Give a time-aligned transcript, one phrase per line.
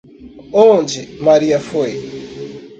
[0.71, 1.91] Onde Maria foi?